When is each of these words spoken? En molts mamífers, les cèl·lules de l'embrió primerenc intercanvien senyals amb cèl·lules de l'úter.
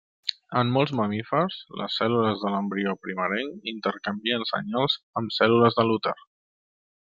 En 0.61 0.69
molts 0.77 0.93
mamífers, 0.99 1.57
les 1.81 1.97
cèl·lules 2.01 2.41
de 2.45 2.53
l'embrió 2.55 2.95
primerenc 3.05 3.69
intercanvien 3.75 4.49
senyals 4.55 4.99
amb 5.23 5.37
cèl·lules 5.41 5.83
de 5.83 5.91
l'úter. 5.91 6.17